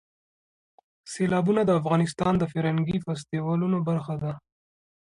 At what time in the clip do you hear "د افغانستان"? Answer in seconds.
1.65-2.33